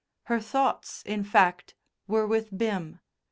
Her 0.23 0.39
thoughts, 0.39 1.03
in 1.05 1.23
fact, 1.23 1.75
were 2.07 2.25
with 2.25 2.57
Bim. 2.57 3.01